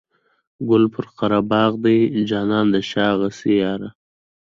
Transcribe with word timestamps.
ګل 0.69 0.83
پر 0.93 1.05
قره 1.17 1.39
باغ 1.49 1.71
دی 1.83 1.97
جانانه 2.29 2.71
د 2.73 2.75
شا 2.89 3.07
غاسي 3.19 3.53
یاره. 3.61 3.89